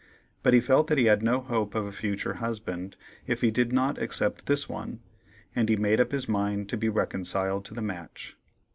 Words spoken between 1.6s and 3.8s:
of a future husband if he did